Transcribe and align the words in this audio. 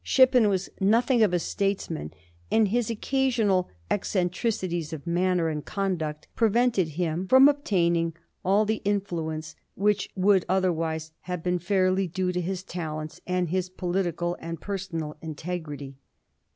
Shippen 0.03 0.49
was 0.49 0.67
nothing 0.79 1.21
of 1.21 1.31
a 1.31 1.37
statesman, 1.37 2.11
and 2.51 2.69
his 2.69 2.89
occasional 2.89 3.69
eccentricities 3.91 4.93
of 4.93 5.05
manner 5.05 5.47
and 5.49 5.63
conduct 5.63 6.27
prevented 6.35 6.87
him 6.97 7.27
from 7.27 7.45
obtainiiig 7.45 8.13
all 8.43 8.65
the 8.65 8.81
influence 8.83 9.55
which 9.75 10.09
would 10.15 10.43
otherwise 10.49 11.11
have 11.29 11.43
been 11.43 11.59
fairly 11.59 12.07
due 12.07 12.31
to 12.31 12.41
his 12.41 12.63
talents 12.63 13.21
and 13.27 13.49
his 13.49 13.69
political 13.69 14.35
and 14.41 14.59
personal 14.59 15.17
integrity. 15.21 15.97